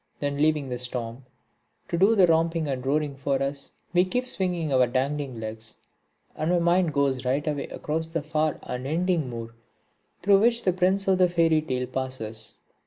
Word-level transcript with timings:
Then 0.19 0.37
leaving 0.37 0.67
the 0.67 0.79
storm 0.79 1.25
to 1.87 1.95
do 1.95 2.15
the 2.15 2.25
romping 2.25 2.67
and 2.67 2.83
roaring 2.83 3.13
for 3.15 3.39
us, 3.39 3.71
we 3.93 4.03
keep 4.03 4.25
swinging 4.25 4.73
our 4.73 4.87
dangling 4.87 5.39
legs; 5.39 5.77
and 6.35 6.49
my 6.49 6.57
mind 6.57 6.91
goes 6.91 7.23
right 7.23 7.45
away 7.45 7.67
across 7.67 8.07
the 8.07 8.23
far 8.23 8.55
off 8.55 8.61
unending 8.63 9.29
moor 9.29 9.53
through 10.23 10.39
which 10.39 10.63
the 10.63 10.73
Prince 10.73 11.07
of 11.07 11.19
the 11.19 11.29
fairy 11.29 11.61
tale 11.61 11.85
passes. 11.85 12.55